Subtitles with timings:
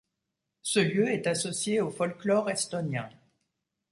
[0.63, 3.07] Ce lieu est associé au folklore estonien.